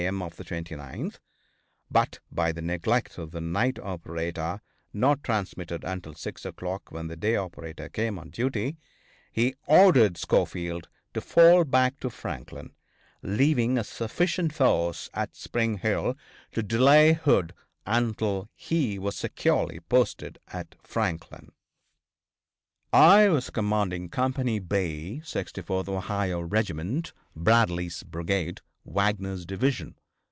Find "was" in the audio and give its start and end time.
18.97-19.15, 23.29-23.51